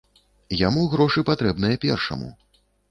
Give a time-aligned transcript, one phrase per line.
[0.61, 2.37] Яму грошы патрэбныя першаму.